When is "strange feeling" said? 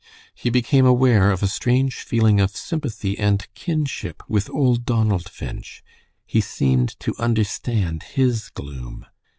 1.47-2.39